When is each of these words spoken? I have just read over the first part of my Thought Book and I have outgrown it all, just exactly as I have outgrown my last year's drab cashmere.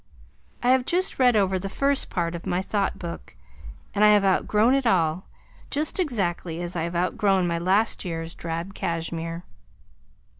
I 0.63 0.69
have 0.71 0.83
just 0.83 1.19
read 1.19 1.35
over 1.35 1.59
the 1.59 1.69
first 1.69 2.09
part 2.09 2.33
of 2.33 2.47
my 2.47 2.63
Thought 2.63 2.97
Book 2.97 3.35
and 3.93 4.03
I 4.03 4.07
have 4.15 4.25
outgrown 4.25 4.73
it 4.73 4.87
all, 4.87 5.27
just 5.69 5.99
exactly 5.99 6.59
as 6.59 6.75
I 6.75 6.85
have 6.85 6.95
outgrown 6.95 7.45
my 7.45 7.59
last 7.59 8.03
year's 8.03 8.33
drab 8.33 8.73
cashmere. 8.73 9.43